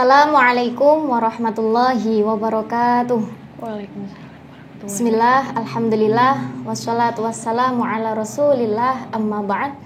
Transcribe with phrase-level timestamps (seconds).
[0.00, 3.20] Assalamualaikum warahmatullahi wabarakatuh.
[3.60, 4.32] Waalaikumsalam.
[4.80, 9.76] Bismillah, Alhamdulillah, wassalatu wassalamu ala rasulillah, amma ba'd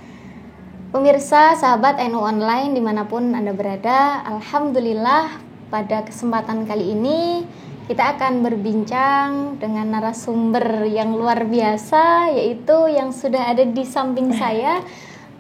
[0.95, 5.43] Pemirsa, sahabat NU Online di mana pun Anda berada Alhamdulillah
[5.75, 7.43] pada kesempatan kali ini
[7.91, 14.79] kita akan berbincang dengan narasumber yang luar biasa Yaitu yang sudah ada di samping saya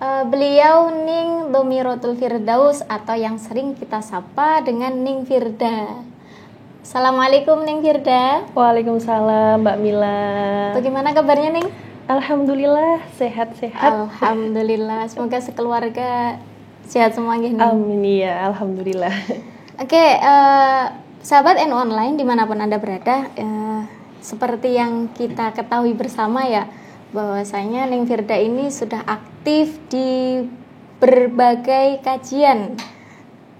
[0.00, 6.06] uh, Beliau Ning Domirotul Firdaus atau yang sering kita sapa dengan Ning Firda
[6.84, 8.44] Assalamualaikum Neng Firda.
[8.52, 10.20] Waalaikumsalam Mbak Mila.
[10.76, 11.72] Bagaimana kabarnya Neng?
[12.12, 14.12] Alhamdulillah sehat-sehat.
[14.12, 15.08] Alhamdulillah.
[15.08, 16.36] Semoga sekeluarga
[16.84, 17.56] sehat semuanya.
[17.56, 17.64] Neng.
[17.64, 19.16] Amin ya, alhamdulillah.
[19.80, 20.92] Oke, uh,
[21.24, 23.88] sahabat NU online di mana pun anda berada, uh,
[24.20, 26.68] seperti yang kita ketahui bersama ya,
[27.14, 30.42] bahwasanya Neng Firda ini sudah aktif di
[30.98, 32.74] berbagai kajian,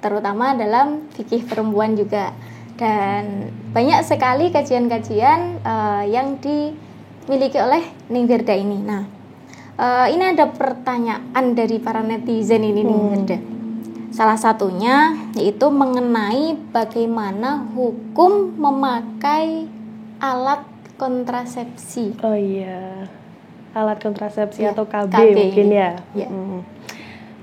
[0.03, 2.35] terutama dalam fikih perempuan juga
[2.75, 8.83] dan banyak sekali kajian-kajian uh, yang dimiliki oleh Ning Firda ini.
[8.83, 9.07] Nah,
[9.79, 13.39] uh, ini ada pertanyaan dari para netizen ini Ning Firda.
[14.15, 19.67] Salah satunya yaitu mengenai bagaimana hukum memakai
[20.23, 20.63] alat
[20.95, 22.15] kontrasepsi.
[22.23, 23.11] Oh iya,
[23.75, 25.91] alat kontrasepsi ya, atau KB, KB mungkin ya.
[26.15, 26.31] ya.
[26.31, 26.63] Hmm.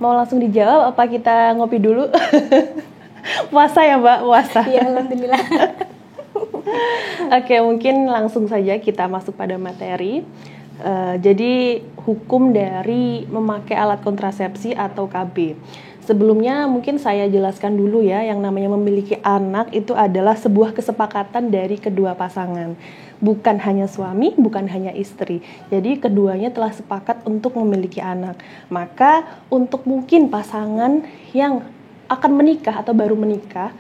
[0.02, 2.08] Mau langsung dijawab apa kita ngopi dulu?
[3.50, 5.42] puasa ya mbak puasa iya alhamdulillah
[7.38, 10.26] oke mungkin langsung saja kita masuk pada materi
[10.82, 15.54] uh, jadi hukum dari memakai alat kontrasepsi atau KB
[16.12, 21.80] Sebelumnya mungkin saya jelaskan dulu ya, yang namanya memiliki anak itu adalah sebuah kesepakatan dari
[21.80, 22.76] kedua pasangan.
[23.24, 25.40] Bukan hanya suami, bukan hanya istri.
[25.72, 28.44] Jadi keduanya telah sepakat untuk memiliki anak.
[28.68, 31.64] Maka untuk mungkin pasangan yang
[32.12, 33.72] akan menikah atau baru menikah,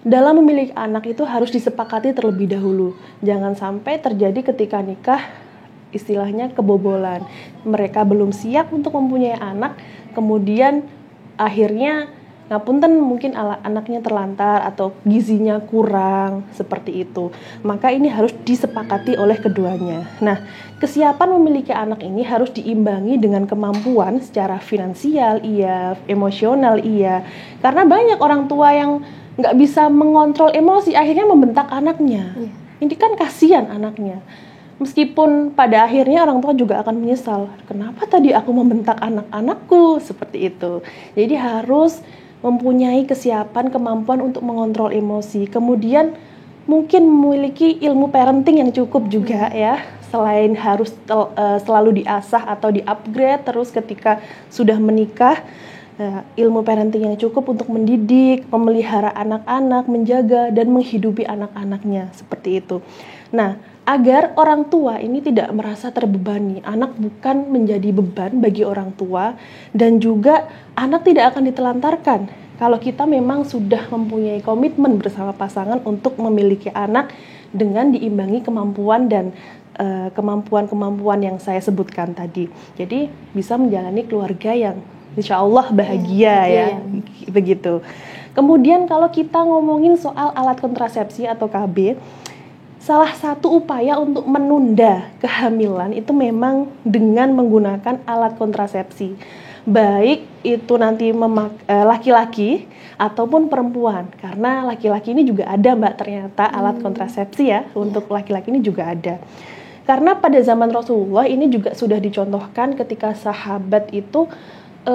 [0.00, 2.96] dalam memiliki anak itu harus disepakati terlebih dahulu.
[3.20, 5.20] Jangan sampai terjadi ketika nikah
[5.92, 7.20] istilahnya kebobolan.
[7.68, 9.76] Mereka belum siap untuk mempunyai anak,
[10.16, 10.95] kemudian
[11.36, 12.08] akhirnya
[12.46, 17.34] ngapunten mungkin anaknya terlantar atau gizinya kurang seperti itu.
[17.66, 20.06] Maka ini harus disepakati oleh keduanya.
[20.22, 20.46] Nah
[20.78, 27.26] kesiapan memiliki anak ini harus diimbangi dengan kemampuan secara finansial iya emosional iya.
[27.58, 29.02] Karena banyak orang tua yang
[29.36, 32.30] nggak bisa mengontrol emosi akhirnya membentak anaknya.
[32.38, 32.54] Yeah.
[32.76, 34.20] ini kan kasihan anaknya
[34.76, 40.84] meskipun pada akhirnya orang tua juga akan menyesal kenapa tadi aku membentak anak-anakku seperti itu
[41.16, 42.04] jadi harus
[42.44, 45.48] mempunyai kesiapan, kemampuan untuk mengontrol emosi.
[45.48, 46.14] Kemudian
[46.70, 49.56] mungkin memiliki ilmu parenting yang cukup juga hmm.
[49.56, 49.74] ya.
[50.06, 55.42] Selain harus tel, uh, selalu diasah atau di-upgrade terus ketika sudah menikah,
[55.98, 62.78] uh, ilmu parenting yang cukup untuk mendidik, memelihara anak-anak, menjaga dan menghidupi anak-anaknya seperti itu.
[63.34, 66.58] Nah, agar orang tua ini tidak merasa terbebani.
[66.66, 69.38] Anak bukan menjadi beban bagi orang tua
[69.70, 72.20] dan juga anak tidak akan ditelantarkan.
[72.58, 77.14] Kalau kita memang sudah mempunyai komitmen bersama pasangan untuk memiliki anak
[77.54, 79.30] dengan diimbangi kemampuan dan
[79.78, 82.50] eh, kemampuan-kemampuan yang saya sebutkan tadi.
[82.74, 84.82] Jadi bisa menjalani keluarga yang
[85.14, 86.78] insya Allah bahagia ya, ya.
[87.30, 87.86] begitu.
[88.36, 91.96] Kemudian kalau kita ngomongin soal alat kontrasepsi atau KB,
[92.86, 99.18] salah satu upaya untuk menunda kehamilan itu memang dengan menggunakan alat kontrasepsi.
[99.66, 104.06] Baik itu nanti eh, laki-laki ataupun perempuan.
[104.22, 106.84] Karena laki-laki ini juga ada Mbak ternyata alat hmm.
[106.86, 109.18] kontrasepsi ya, untuk laki-laki ini juga ada.
[109.82, 114.26] Karena pada zaman Rasulullah ini juga sudah dicontohkan ketika sahabat itu
[114.82, 114.94] e,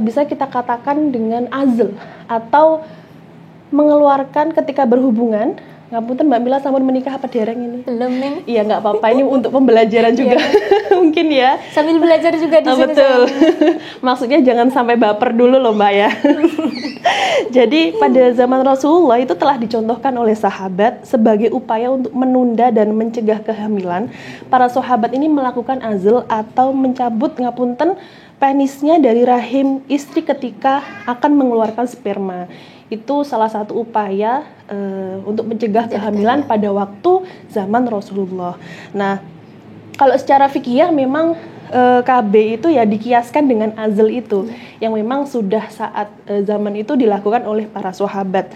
[0.00, 1.92] bisa kita katakan dengan azl
[2.24, 2.80] atau
[3.68, 7.78] mengeluarkan ketika berhubungan Ngapunten Mbak Mila sampun menikah apa dereng ini?
[7.82, 8.34] Belum, Neng.
[8.50, 9.10] Iya, nggak apa-apa.
[9.10, 10.38] Ini untuk pembelajaran juga.
[10.38, 10.94] Iya.
[11.02, 11.58] Mungkin ya.
[11.74, 12.94] Sambil belajar juga di oh, sini.
[12.94, 13.20] Betul.
[14.06, 16.10] Maksudnya jangan sampai baper dulu loh, Mbak ya.
[17.50, 23.42] Jadi pada zaman Rasulullah itu telah dicontohkan oleh sahabat sebagai upaya untuk menunda dan mencegah
[23.42, 24.06] kehamilan.
[24.46, 27.98] Para sahabat ini melakukan azl atau mencabut ngapunten
[28.38, 32.46] penisnya dari rahim istri ketika akan mengeluarkan sperma
[32.90, 38.58] itu salah satu upaya uh, untuk mencegah kehamilan pada waktu zaman Rasulullah.
[38.90, 39.22] Nah,
[39.94, 41.38] kalau secara fikih memang
[41.70, 44.82] uh, eh, KB itu ya dikiaskan dengan azl itu hmm.
[44.82, 48.50] yang memang sudah saat uh, zaman itu dilakukan oleh para sahabat.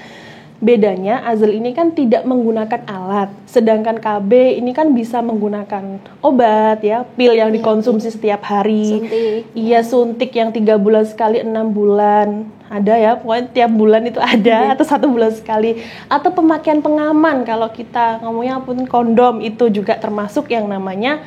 [0.63, 7.03] Bedanya azal ini kan tidak menggunakan alat, sedangkan KB ini kan bisa menggunakan obat ya,
[7.19, 9.05] pil yang Iya, dikonsumsi setiap hari.
[9.05, 9.41] Suntik.
[9.53, 12.49] Iya suntik yang tiga bulan sekali enam bulan.
[12.73, 15.79] Ada ya pokoknya tiap bulan itu ada atau satu bulan sekali.
[16.09, 21.21] Atau pemakaian pengaman kalau kita ngomongnya pun kondom itu juga termasuk yang namanya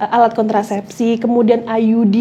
[0.00, 2.16] uh, alat kontrasepsi kemudian IUD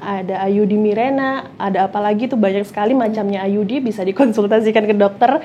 [0.00, 5.44] ada IUD Mirena ada apalagi tuh banyak sekali macamnya IUD bisa dikonsultasikan ke dokter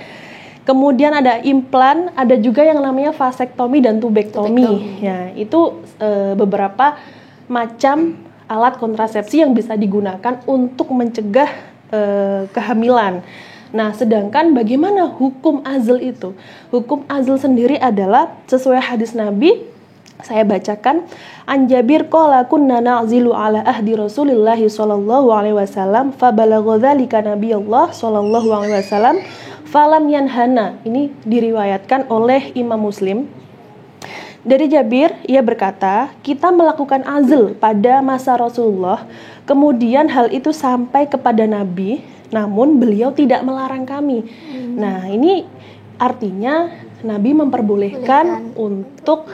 [0.65, 4.65] Kemudian ada implan, ada juga yang namanya vasektomi dan tubektomi.
[4.65, 4.97] Tubektomi.
[4.97, 6.97] Ya, itu eh, beberapa
[7.45, 8.17] macam
[8.49, 11.53] alat kontrasepsi yang bisa digunakan untuk mencegah
[11.93, 13.21] eh, kehamilan.
[13.77, 16.33] Nah, sedangkan bagaimana hukum azl itu?
[16.73, 19.69] Hukum azl sendiri adalah sesuai hadis Nabi
[20.23, 21.03] saya bacakan
[21.44, 27.91] an Jabir qala kunna na'zilu ala ahdi Rasulillah sallallahu alaihi wasallam fa balagha dzalika nabiyullah
[27.91, 29.19] sallallahu alaihi wasallam
[29.67, 30.79] falam yanhana.
[30.88, 33.27] Ini diriwayatkan oleh Imam Muslim.
[34.45, 39.09] Dari Jabir, ia berkata, kita melakukan azl pada masa Rasulullah,
[39.50, 44.21] kemudian hal itu sampai kepada Nabi, namun beliau tidak melarang kami.
[44.77, 45.50] Nah, ini
[45.97, 46.69] artinya
[47.01, 48.53] Nabi memperbolehkan.
[48.53, 49.25] untuk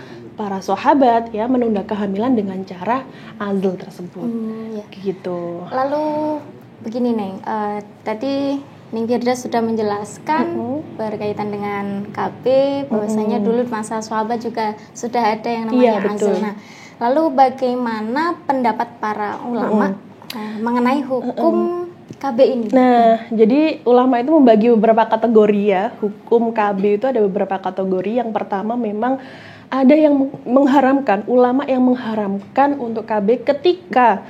[0.42, 3.06] para sahabat ya menunda kehamilan dengan cara
[3.38, 4.26] azl tersebut.
[4.26, 4.86] Hmm, ya.
[4.90, 5.70] Gitu.
[5.70, 6.42] Lalu
[6.82, 8.58] begini Neng, eh, tadi
[8.90, 10.98] Neng Firda sudah menjelaskan Mm-mm.
[10.98, 12.44] berkaitan dengan KB,
[12.90, 16.34] bahwasanya dulu masa sahabat juga sudah ada yang namanya betul.
[16.34, 16.42] azl.
[16.42, 16.56] Nah,
[16.98, 19.94] lalu bagaimana pendapat para ulama
[20.34, 21.86] eh, mengenai hukum
[22.18, 22.66] KB ini?
[22.74, 25.94] Nah, jadi ulama itu membagi beberapa kategori ya.
[26.02, 28.26] Hukum KB itu ada beberapa kategori.
[28.26, 29.22] Yang pertama memang
[29.72, 34.28] ada yang meng- mengharamkan, ulama yang mengharamkan untuk KB ketika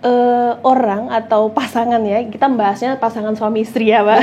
[0.00, 4.20] eh, orang atau pasangan ya, kita membahasnya pasangan suami istri ya, Pak.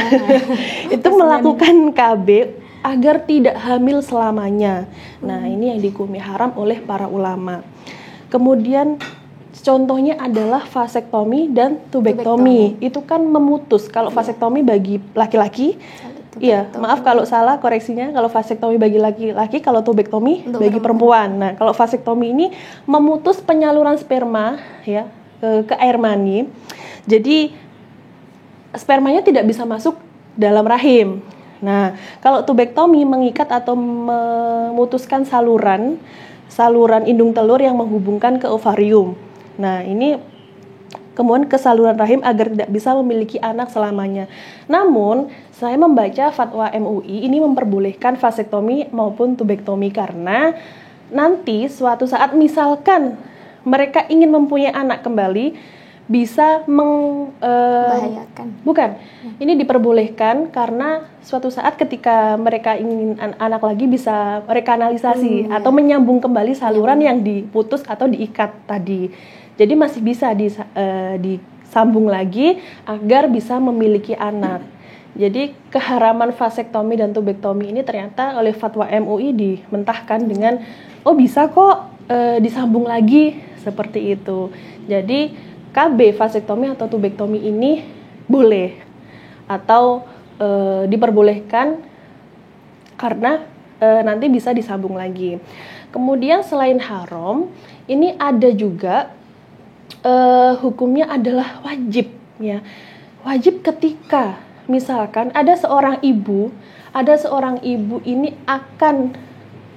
[0.97, 2.27] itu melakukan KB
[2.81, 4.89] agar tidak hamil selamanya.
[5.21, 7.61] Nah, ini yang dihukumi haram oleh para ulama.
[8.29, 8.97] Kemudian
[9.65, 12.77] contohnya adalah vasektomi dan tubektomi.
[12.77, 13.89] Itu kan memutus.
[13.89, 15.77] Kalau vasektomi bagi laki-laki,
[16.39, 18.11] iya, maaf kalau salah koreksinya.
[18.11, 21.29] Kalau vasektomi bagi laki-laki, kalau tubektomi Untuk bagi perempuan.
[21.39, 22.45] Nah, kalau vasektomi ini
[22.87, 25.07] memutus penyaluran sperma ya
[25.39, 26.47] ke, ke air mani.
[27.05, 27.53] Jadi
[28.75, 29.95] spermanya tidak bisa masuk
[30.35, 31.23] dalam rahim.
[31.63, 35.97] Nah, kalau tubektomi mengikat atau memutuskan saluran
[36.45, 39.17] saluran indung telur yang menghubungkan ke ovarium.
[39.57, 40.34] Nah, ini
[41.15, 44.27] kemudian ke saluran rahim agar tidak bisa memiliki anak selamanya.
[44.67, 50.51] Namun, saya membaca fatwa MUI ini memperbolehkan vasektomi maupun tubektomi karena
[51.09, 53.15] nanti suatu saat misalkan
[53.65, 55.55] mereka ingin mempunyai anak kembali
[56.05, 58.47] bisa meng Bahayakan.
[58.61, 58.89] Bukan.
[59.41, 66.21] Ini diperbolehkan karena suatu saat ketika mereka ingin an- anak lagi bisa rekanalisasi atau menyambung
[66.21, 69.09] kembali saluran yang diputus atau diikat tadi.
[69.55, 74.63] Jadi masih bisa disa- eh, disambung lagi agar bisa memiliki anak.
[75.15, 80.59] Jadi keharaman vasektomi dan tubektomi ini ternyata oleh fatwa MUI dimentahkan dengan
[81.07, 84.51] oh bisa kok eh, disambung lagi seperti itu.
[84.91, 85.31] Jadi
[85.71, 87.79] KB vasektomi atau tubektomi ini
[88.27, 88.75] boleh
[89.47, 90.03] atau
[90.35, 91.79] eh, diperbolehkan
[92.99, 93.39] karena
[93.79, 95.39] eh, nanti bisa disambung lagi.
[95.95, 97.47] Kemudian selain haram,
[97.87, 99.14] ini ada juga
[100.05, 102.61] eh, hukumnya adalah wajib ya.
[103.25, 104.37] Wajib ketika
[104.69, 106.53] misalkan ada seorang ibu,
[106.93, 109.17] ada seorang ibu ini akan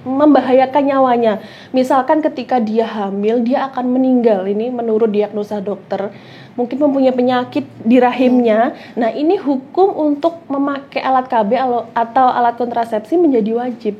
[0.07, 1.33] membahayakan nyawanya.
[1.75, 4.47] Misalkan ketika dia hamil, dia akan meninggal.
[4.47, 6.13] Ini menurut diagnosa dokter.
[6.55, 8.75] Mungkin mempunyai penyakit di rahimnya.
[8.95, 11.51] Nah, ini hukum untuk memakai alat KB
[11.91, 13.99] atau alat kontrasepsi menjadi wajib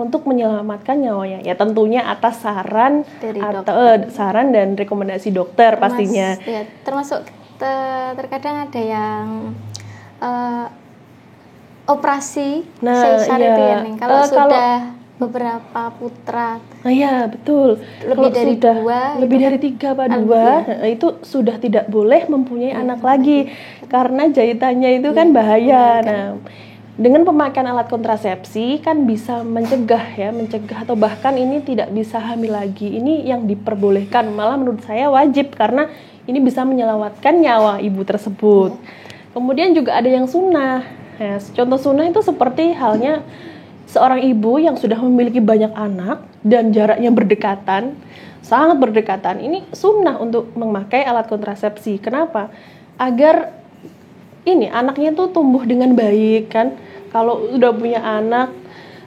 [0.00, 1.40] untuk menyelamatkan nyawanya.
[1.40, 6.28] Ya, tentunya atas saran Dari atau eh, saran dan rekomendasi dokter Termas- pastinya.
[6.42, 9.24] ya, termasuk te- terkadang ada yang
[10.18, 10.66] eh,
[11.84, 13.48] operasi Nah, sesar iya.
[13.48, 13.96] itu ya, Neng.
[13.96, 14.72] Kalau kalau- sudah
[15.20, 17.76] beberapa putra Nah, ya betul.
[18.00, 20.80] Lebih Kalau dari sudah dua, lebih dari tiga apa dua, iya.
[20.80, 23.52] eh, itu sudah tidak boleh mempunyai Iya, anak lagi
[23.86, 26.00] karena jahitannya itu kan bahaya.
[26.00, 26.26] Nah,
[27.00, 32.52] dengan pemakaian alat kontrasepsi kan bisa mencegah ya, mencegah atau bahkan ini tidak bisa hamil
[32.52, 32.92] lagi.
[32.92, 35.88] Ini yang diperbolehkan, malah menurut saya wajib karena
[36.28, 38.76] ini bisa menyelamatkan nyawa ibu tersebut.
[39.32, 40.84] Kemudian juga ada yang sunnah.
[41.16, 43.24] Ya, contoh sunnah itu seperti halnya
[43.88, 47.96] seorang ibu yang sudah memiliki banyak anak dan jaraknya berdekatan,
[48.44, 49.40] sangat berdekatan.
[49.40, 51.96] Ini sunnah untuk memakai alat kontrasepsi.
[51.96, 52.52] Kenapa?
[53.00, 53.56] Agar
[54.44, 56.89] ini anaknya tuh tumbuh dengan baik kan.
[57.10, 58.54] Kalau udah punya anak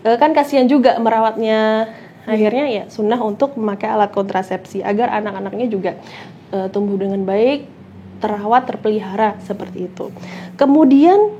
[0.03, 1.91] uh, kan kasihan juga merawatnya.
[2.23, 5.91] Akhirnya ya sunnah untuk memakai alat kontrasepsi agar anak-anaknya juga
[6.55, 7.67] uh, tumbuh dengan baik
[8.23, 10.07] terawat terpelihara seperti itu.
[10.55, 11.35] Kemudian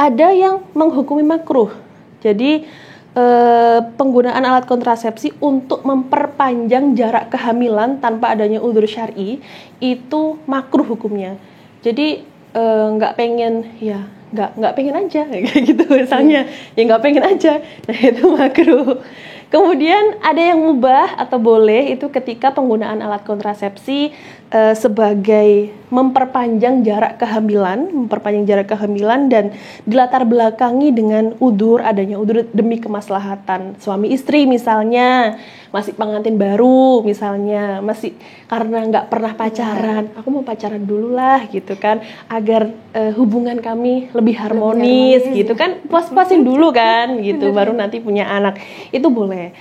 [0.00, 1.76] ada yang menghukumi makruh.
[2.24, 2.64] Jadi
[3.12, 9.44] eh, penggunaan alat kontrasepsi untuk memperpanjang jarak kehamilan tanpa adanya udur syari
[9.76, 11.36] itu makruh hukumnya.
[11.84, 12.24] Jadi
[12.56, 16.40] eh, nggak pengen ya nggak nggak pengen aja kayak gitu misalnya.
[16.74, 17.52] Ya nggak pengen aja.
[17.60, 19.02] Nah itu makruh
[19.50, 24.14] kemudian ada yang mubah atau boleh itu ketika penggunaan alat kontrasepsi
[24.54, 29.50] uh, sebagai memperpanjang jarak kehamilan, memperpanjang jarak kehamilan dan
[29.82, 35.36] dilatar belakangi dengan udur adanya udur demi kemaslahatan suami istri misalnya
[35.70, 38.18] masih pengantin baru misalnya masih
[38.50, 44.10] karena nggak pernah pacaran aku mau pacaran dulu lah gitu kan agar uh, hubungan kami
[44.10, 45.38] lebih harmonis, harmonis.
[45.38, 48.58] gitu kan puas-puasin dulu kan gitu baru nanti punya anak.
[48.90, 49.52] Itu boleh.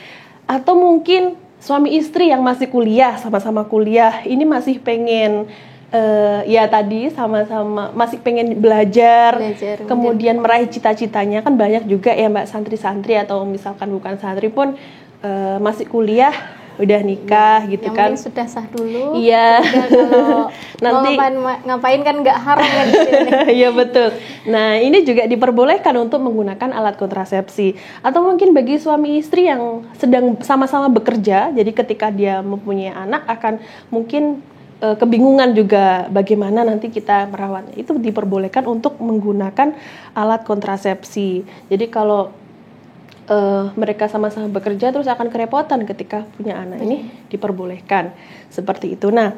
[0.49, 5.45] Atau mungkin suami istri yang masih kuliah sama-sama kuliah ini masih pengen
[5.91, 9.77] uh, ya tadi sama-sama masih pengen belajar, belajar.
[9.85, 11.43] kemudian meraih cita-citanya.
[11.43, 14.79] Kan banyak juga ya mbak santri-santri atau misalkan bukan santri pun
[15.23, 18.15] uh, masih kuliah udah nikah ya, gitu kan.
[18.15, 19.19] sudah sah dulu.
[19.19, 19.59] Iya.
[20.83, 21.35] Nanti ngapain,
[21.67, 22.83] ngapain kan nggak haram ya
[23.59, 24.15] iya betul.
[24.47, 27.75] Nah ini juga diperbolehkan untuk menggunakan alat kontrasepsi.
[27.99, 33.59] Atau mungkin bagi suami istri yang sedang sama-sama bekerja jadi ketika dia mempunyai anak akan
[33.91, 34.39] mungkin
[34.79, 39.75] uh, kebingungan juga bagaimana nanti kita merawatnya itu diperbolehkan untuk menggunakan
[40.15, 41.43] alat kontrasepsi.
[41.67, 42.31] Jadi kalau
[43.29, 48.11] uh, mereka sama-sama bekerja terus akan kerepotan ketika punya anak ini diperbolehkan
[48.49, 49.13] seperti itu.
[49.13, 49.37] Nah,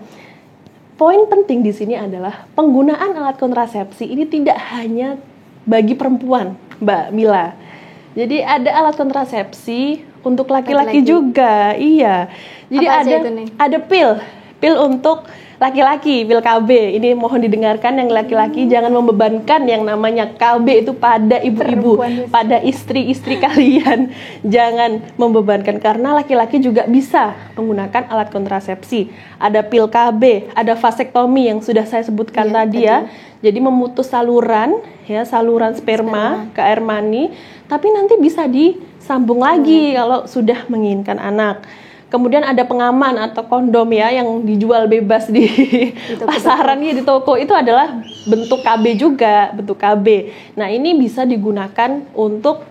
[0.95, 5.19] poin penting di sini adalah penggunaan alat kontrasepsi ini tidak hanya
[5.67, 7.53] bagi perempuan, Mbak Mila.
[8.11, 12.27] Jadi ada alat kontrasepsi untuk laki-laki juga, iya.
[12.67, 13.17] Jadi Apa ada
[13.55, 14.09] ada pil,
[14.59, 15.27] pil untuk
[15.61, 18.65] laki-laki pil KB ini mohon didengarkan yang laki-laki.
[18.65, 18.71] Hmm.
[18.73, 22.01] jangan membebankan yang namanya KB itu pada ibu-ibu
[22.33, 24.09] pada istri-istri kalian.
[24.41, 29.13] Jangan membebankan karena laki-laki juga bisa menggunakan alat kontrasepsi.
[29.37, 33.05] Ada pil KB ada vasektomi yang sudah saya sebutkan ya, tadi ya.
[33.45, 36.53] jadi memutus saluran ya saluran sperma, sperma.
[36.57, 37.29] ke air mani.
[37.69, 39.95] Tapi nanti bisa disambung lagi hmm.
[39.95, 41.61] kalau sudah menginginkan anak
[42.11, 47.39] Kemudian ada pengaman atau kondom ya yang dijual bebas di, di pasaran ya di toko
[47.39, 50.27] itu adalah bentuk KB juga, bentuk KB.
[50.59, 52.67] Nah, ini bisa digunakan untuk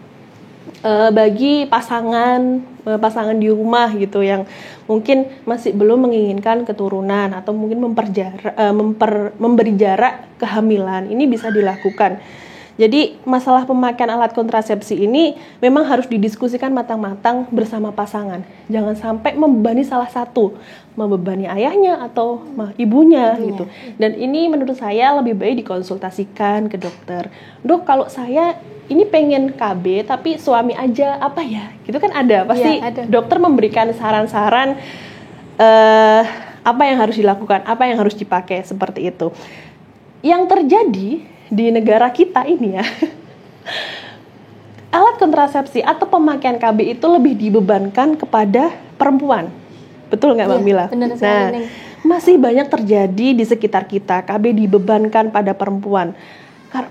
[0.84, 4.44] uh, bagi pasangan uh, pasangan di rumah gitu yang
[4.84, 11.08] mungkin masih belum menginginkan keturunan atau mungkin memperjarak, uh, memper, memberi jarak kehamilan.
[11.08, 12.20] Ini bisa dilakukan.
[12.80, 18.40] Jadi masalah pemakaian alat kontrasepsi ini memang harus didiskusikan matang-matang bersama pasangan.
[18.72, 20.56] Jangan sampai membebani salah satu,
[20.96, 22.40] membebani ayahnya atau
[22.80, 23.52] ibunya Ibunya.
[23.52, 23.64] gitu.
[24.00, 27.28] Dan ini menurut saya lebih baik dikonsultasikan ke dokter.
[27.60, 28.56] Dok, kalau saya
[28.88, 31.76] ini pengen KB tapi suami aja apa ya?
[31.84, 32.48] Gitu kan ada.
[32.48, 33.04] Pasti ya, ada.
[33.04, 34.80] dokter memberikan saran-saran
[35.60, 36.22] uh,
[36.64, 39.28] apa yang harus dilakukan, apa yang harus dipakai seperti itu.
[40.24, 42.86] Yang terjadi di negara kita ini ya.
[44.96, 49.50] Alat kontrasepsi atau pemakaian KB itu lebih dibebankan kepada perempuan.
[50.10, 50.86] Betul nggak Mbak ya, Mila?
[50.90, 51.50] Benar nah
[52.00, 56.16] masih banyak terjadi di sekitar kita KB dibebankan pada perempuan.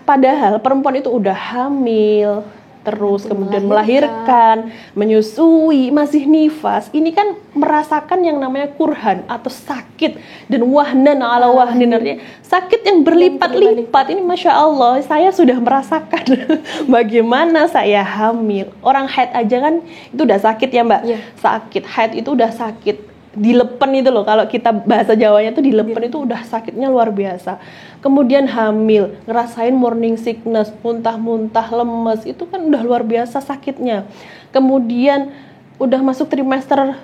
[0.06, 2.44] Padahal perempuan itu udah hamil
[2.80, 4.72] terus kemudian melahirkan.
[4.72, 6.88] melahirkan, menyusui, masih nifas.
[6.96, 10.16] Ini kan merasakan yang namanya kurhan atau sakit
[10.48, 14.06] dan wahnan ala wahnin artinya sakit yang berlipat-lipat.
[14.16, 16.26] Ini masya Allah, saya sudah merasakan
[16.96, 18.72] bagaimana saya hamil.
[18.80, 19.84] Orang haid aja kan
[20.16, 21.20] itu udah sakit ya mbak, ya.
[21.38, 23.10] sakit haid itu udah sakit
[23.40, 24.28] dilepen itu loh.
[24.28, 27.58] Kalau kita bahasa Jawanya tuh dilepen itu udah sakitnya luar biasa.
[28.04, 34.04] Kemudian hamil ngerasain morning sickness muntah-muntah lemes itu kan udah luar biasa sakitnya.
[34.52, 35.32] Kemudian
[35.80, 37.00] udah masuk trimester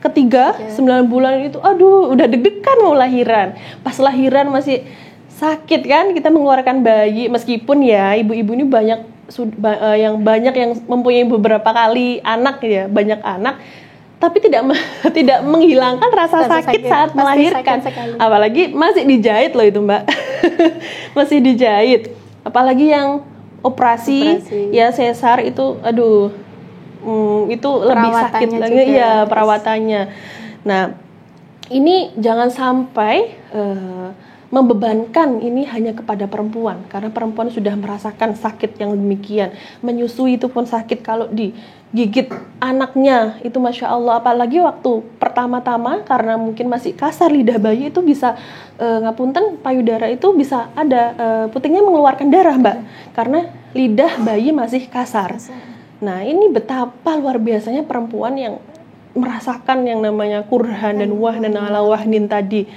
[0.00, 3.52] ketiga sembilan 9 bulan itu aduh udah deg-degan mau lahiran.
[3.84, 4.88] Pas lahiran masih
[5.36, 7.28] sakit kan kita mengeluarkan bayi.
[7.28, 9.00] Meskipun ya ibu-ibu ini banyak
[9.60, 13.60] eh, yang banyak yang mempunyai beberapa kali anak ya banyak anak
[14.20, 14.62] tapi tidak
[15.16, 17.80] tidak menghilangkan rasa, sakit, sakit saat melahirkan.
[18.20, 20.02] Apalagi masih dijahit loh itu, Mbak.
[21.18, 22.12] masih dijahit.
[22.44, 23.24] Apalagi yang
[23.64, 24.60] operasi, operasi.
[24.76, 26.32] ya sesar itu aduh
[27.04, 30.02] hmm, itu lebih sakit lagi ya perawatannya.
[30.68, 30.92] Nah,
[31.72, 34.12] ini jangan sampai uh,
[34.50, 40.66] membebankan ini hanya kepada perempuan karena perempuan sudah merasakan sakit yang demikian menyusui itu pun
[40.66, 41.30] sakit kalau
[41.90, 42.30] digigit
[42.62, 43.38] anaknya.
[43.42, 44.22] Itu masya Allah.
[44.22, 48.38] Apalagi waktu pertama-tama karena mungkin masih kasar lidah bayi itu bisa
[48.78, 52.78] e, ngapunten payudara itu bisa ada e, putingnya mengeluarkan darah mbak.
[53.14, 55.38] Karena lidah bayi masih kasar.
[56.00, 58.54] Nah ini betapa luar biasanya perempuan yang
[59.10, 62.70] merasakan yang namanya kurhan dan wah dan ala wahnin tadi.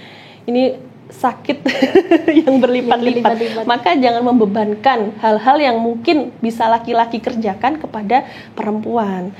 [0.44, 1.58] Ini sakit
[2.44, 3.66] yang berlipat-lipat.
[3.70, 8.26] Maka jangan membebankan hal-hal yang mungkin bisa laki-laki kerjakan kepada
[8.58, 9.32] perempuan.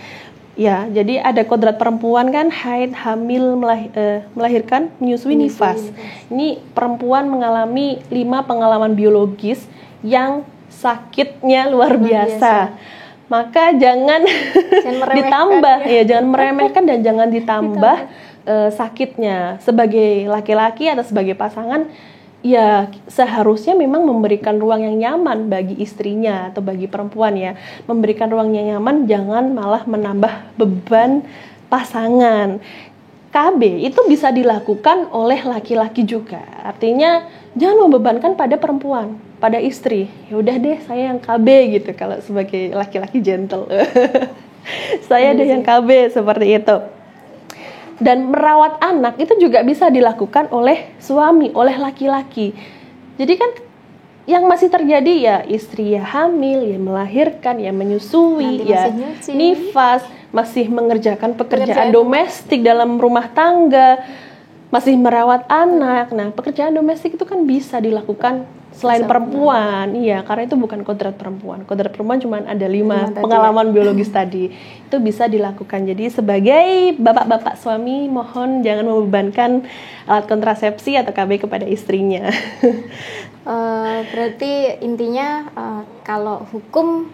[0.54, 5.82] Ya, jadi ada kodrat perempuan kan haid, hamil, melahir, uh, melahirkan, menyusui, nifas.
[6.30, 9.66] Ini perempuan mengalami lima pengalaman biologis
[10.06, 12.38] yang sakitnya luar, biasa.
[12.38, 12.54] biasa.
[13.34, 14.22] Maka jangan,
[14.86, 15.94] jangan ditambah, ya.
[15.98, 17.98] ya jangan meremehkan dan jangan ditambah
[18.46, 19.58] uh, sakitnya.
[19.66, 21.90] Sebagai laki-laki atau sebagai pasangan
[22.46, 27.58] ya seharusnya memang memberikan ruang yang nyaman bagi istrinya atau bagi perempuan ya.
[27.90, 31.26] Memberikan ruang yang nyaman jangan malah menambah beban
[31.74, 32.62] pasangan.
[33.34, 36.46] KB itu bisa dilakukan oleh laki-laki juga.
[36.62, 37.26] Artinya
[37.58, 42.72] jangan membebankan pada perempuan pada istri ya udah deh saya yang KB gitu kalau sebagai
[42.72, 43.68] laki-laki gentle
[45.12, 46.78] saya deh yang KB seperti itu
[48.04, 52.52] dan merawat anak itu juga bisa dilakukan oleh suami, oleh laki-laki.
[53.16, 53.52] Jadi kan
[54.24, 58.90] yang masih terjadi ya istri ya hamil, ya melahirkan, ya menyusui, Nanti ya
[59.32, 60.04] nifas,
[60.36, 64.02] masih mengerjakan pekerjaan, pekerjaan domestik dalam rumah tangga,
[64.74, 66.10] masih merawat anak.
[66.16, 71.64] Nah, pekerjaan domestik itu kan bisa dilakukan selain perempuan iya karena itu bukan kodrat perempuan.
[71.64, 73.76] Kodrat perempuan cuma ada lima pengalaman tadi.
[73.76, 74.52] biologis tadi.
[74.90, 75.88] Itu bisa dilakukan.
[75.88, 79.66] Jadi sebagai bapak-bapak suami mohon jangan membebankan
[80.06, 82.30] alat kontrasepsi atau KB kepada istrinya.
[83.48, 87.08] Uh, berarti intinya uh, kalau hukum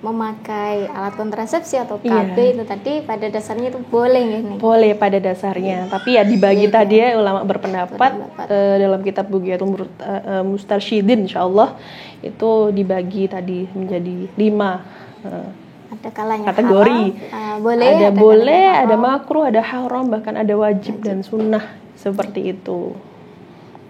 [0.00, 2.56] memakai alat kontrasepsi atau KB iya.
[2.56, 4.56] itu tadi pada dasarnya itu boleh ya nih.
[4.56, 5.92] Boleh pada dasarnya, iya.
[5.92, 8.46] tapi ya dibagi iya, tadi ya ulama berpendapat, berpendapat.
[8.48, 11.76] Uh, dalam kitab Bugiyatul uh, uh, Mustarsyidin insyaallah
[12.24, 14.80] itu dibagi tadi menjadi lima
[15.20, 15.48] uh,
[15.90, 17.00] ada kalanya kategori.
[17.28, 21.04] Halal, uh, boleh, ada, ada boleh, ada makruh, ada haram, bahkan ada wajib, wajib.
[21.04, 21.64] dan sunnah
[22.00, 22.96] seperti itu.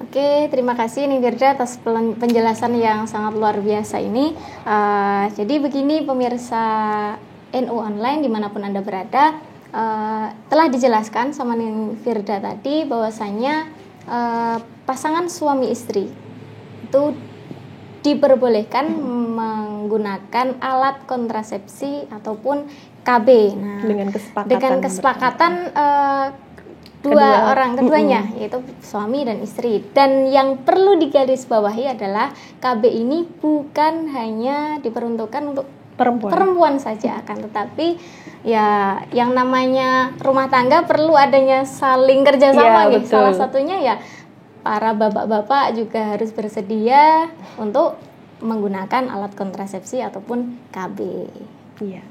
[0.01, 1.77] Oke, terima kasih nih Firda atas
[2.17, 4.33] penjelasan yang sangat luar biasa ini.
[4.65, 6.65] Uh, jadi begini pemirsa
[7.53, 9.37] NU online di mana pun anda berada,
[9.77, 13.69] uh, telah dijelaskan sama nih Firda tadi bahwasanya
[14.09, 14.57] uh,
[14.89, 16.09] pasangan suami istri
[16.89, 17.03] itu
[18.01, 18.89] diperbolehkan
[19.37, 22.65] menggunakan alat kontrasepsi ataupun
[23.05, 23.29] KB.
[23.53, 24.49] Nah, dengan kesepakatan.
[24.49, 26.27] Dengan kesepakatan uh,
[27.01, 27.51] dua Kedua.
[27.57, 28.41] orang keduanya mm -hmm.
[28.45, 35.67] yaitu suami dan istri dan yang perlu digarisbawahi adalah KB ini bukan hanya diperuntukkan untuk
[35.97, 37.97] perempuan perempuan saja akan tetapi
[38.45, 43.95] ya yang namanya rumah tangga perlu adanya saling kerjasama ya, gitu salah satunya ya
[44.61, 47.97] para bapak-bapak juga harus bersedia untuk
[48.41, 50.99] menggunakan alat kontrasepsi ataupun KB.
[51.81, 52.05] Iya.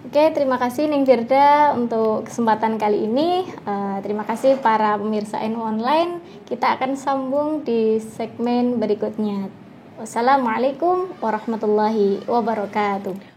[0.00, 3.44] Oke, terima kasih Ning Firda untuk kesempatan kali ini.
[3.68, 6.24] Uh, terima kasih para pemirsa NU Online.
[6.48, 9.52] Kita akan sambung di segmen berikutnya.
[10.00, 13.29] Wassalamualaikum warahmatullahi wabarakatuh.